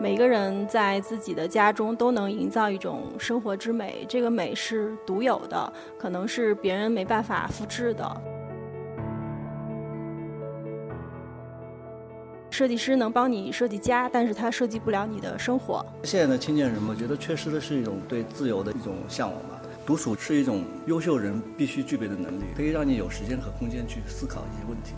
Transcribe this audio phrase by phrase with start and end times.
[0.00, 8.20] 每个人在自己的家中都能营造一种生活之美，这个美是独有的，可能是别人没办法复制的。
[12.50, 15.84] 设计师能帮你设计家，但是他设计不了你的生活。
[16.02, 19.60] 现在的青年人，我觉得缺失的是一种对自由的一种向往吧。
[19.84, 24.94] 独处是一种优秀人必须具备的能力，可以让你有时间和空间去思考一些问题。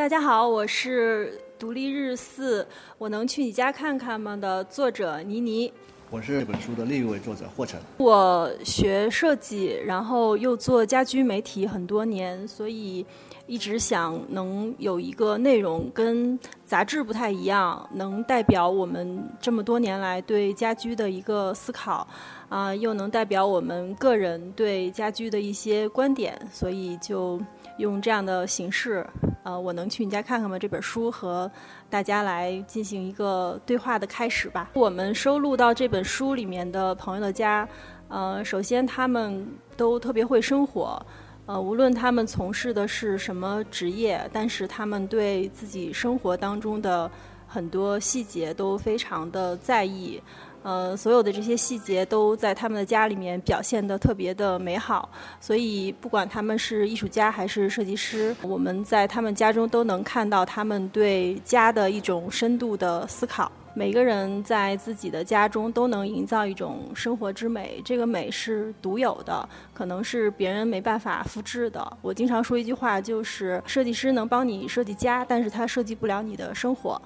[0.00, 4.34] 大家好，我是独立日四，我能去你家看看吗？
[4.34, 5.70] 的作者倪妮。
[6.10, 7.78] 我是这本书的另一位作者霍晨。
[7.98, 13.04] 我学设计，然后又做家居媒体很多年，所以
[13.46, 22.08] 一直想能有一个内容跟杂志不太一样，能代表我们这么多年来对家居的一个思考，
[22.50, 27.40] 啊，又能代表我们个人对家居的一些观点，所以就。
[27.78, 29.06] 用这样的形式，
[29.42, 30.58] 呃，我能去你家看看吗？
[30.58, 31.50] 这本书和
[31.88, 34.68] 大家来进行一个对话的开始吧。
[34.74, 37.66] 我们收录到这本书里面的朋友的家，
[38.08, 39.48] 呃，首先他们
[39.78, 41.00] 都特别会生活，
[41.46, 47.10] 呃，无论他们从事的是什么职业，但是他们对自己生活当中的
[47.46, 50.20] 很多细节都非常的在意。
[50.62, 55.08] 呃，所有的这些细节都在他们的家里面表现得特别的美好，
[55.40, 63.50] 所以不管他们是艺术家还是设计师，我们在他们家中都能看到他们对家的一种深度的思考。
[63.72, 71.96] 每个人在自己的家中都能营造一种生活之美，这个美是独有的，可能是别人没办法复制的。
[72.02, 77.00] 我经常说一句话，就是设计师能帮你设计家，但是他设计不了你的生活。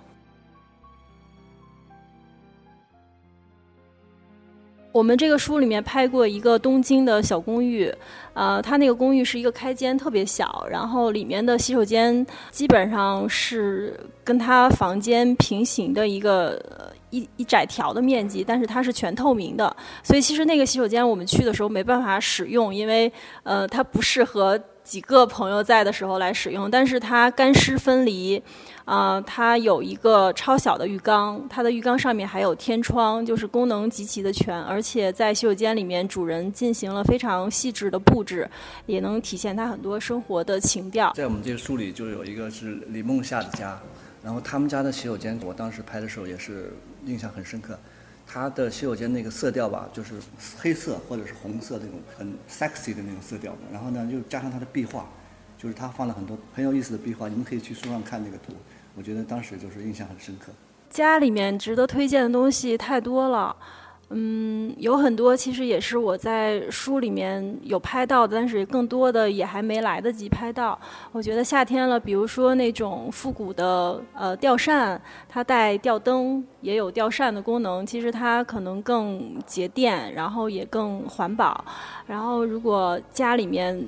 [4.95, 7.93] 我们这个书里面拍过一个东京的小公寓，
[8.33, 16.84] 呃，它那个公寓是一个开间特别小，然后里面的洗手间基本上是跟它房间平行的一个
[17.19, 24.61] 一一窄条的面积，但是它是全透明的，所以其实那个洗手间我们去的时候没办法使用，因为呃它不适合。
[24.85, 28.39] 几个朋友在的时候来使用，但是它干湿分离，
[28.85, 38.47] 啊，它有一个超小的浴缸，它的浴缸上面还有天窗，就是功能极其的全，而且在洗手间里面，主人进行了非常细致的布置，
[38.85, 41.11] 也能体现他很多生活的情调。
[41.15, 43.81] 在我们这个书里就有一个是李梦夏的家，
[44.25, 46.73] 然后他们家的洗手间，我当时拍的时候也是
[47.05, 47.79] 印象很深刻。
[48.27, 50.15] 他的洗手间那个色调吧，就是
[50.59, 53.55] 黑色或者是红色那种很 sexy 的那种色调。
[53.71, 55.07] 然后呢，又加上他的壁画，
[55.59, 57.29] 就是他放了很多很有意思的壁画。
[57.29, 58.55] 你们可以去书上看那个图，
[58.97, 60.51] 我觉得当时就是印象很深刻。
[60.89, 63.55] 家里面值得推荐的东西太多了。
[64.17, 70.79] 嗯，有很多其实也是我在书里面有拍到的，但是更多的也还没来得及拍到。
[71.11, 77.85] 我觉得夏天了，比如说那种复古的呃吊扇，它带吊灯，也有吊扇的功能。
[77.85, 81.65] 其实它可能更节电，然后也更环保。
[82.07, 83.85] 然后如果家里面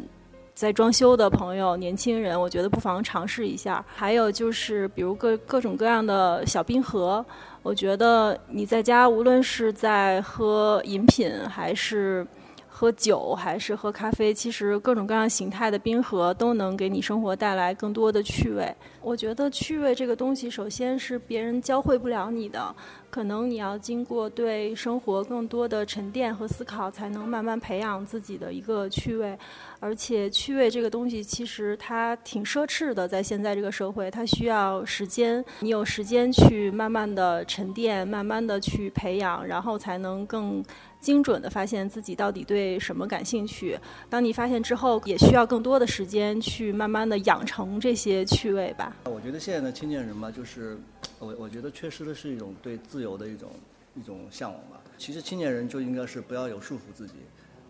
[0.57, 3.85] 在装修的朋友、年轻人，我觉得不妨尝试一下。
[3.95, 7.23] 还有就是比如各各种各样的小冰盒。
[7.63, 12.27] 我觉得你在家，无论是在喝饮品，还是
[12.71, 18.75] 喝酒，还是喝咖啡，其实各种各样形态的冰盒都能给你生活带来更多的趣味。
[19.03, 22.75] 我觉得趣味这个东西，首先是别人教会不了你的。
[23.17, 29.35] 可能你要经过对生活更多的沉淀和思考，才能慢慢培养自己的一个趣味。
[29.81, 35.43] 而且趣味这个东西，其实它挺奢侈的，在现在这个社会，它需要时间。
[35.61, 40.63] 你有时间去慢慢的沉淀，慢慢的去培养，然后才能更
[41.01, 43.79] 精准的发现自己到底对什么感兴趣。
[44.11, 48.95] 当你发现之后，也需要更多的时间去慢慢的养成这些趣味吧。
[49.05, 50.79] 我觉得现在的青年人嘛，就是。
[51.19, 53.51] 我我觉得缺失的是一种对自由的一种
[53.95, 54.83] 一种向往吧。
[54.99, 57.15] 其实青年人就应该是不要有束缚自己，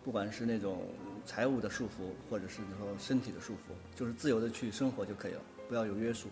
[0.04, 0.88] 不管是那种
[1.24, 6.28] 财务的束缚，或者是说身体的束缚，就是自由的去生活就可以了，不要有约束。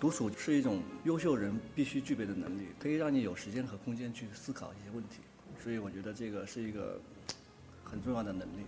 [0.00, 5.20] 独处是一种优秀人必须具备的能力，可以让你有时间和空间去思考一些问题。
[5.62, 7.00] 所以我觉得这个是一个
[7.82, 8.66] 很重要的能力。